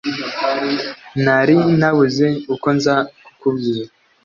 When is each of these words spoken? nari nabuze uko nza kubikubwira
nari 1.23 1.57
nabuze 1.79 2.27
uko 2.53 2.67
nza 2.77 2.95
kubikubwira 3.39 3.91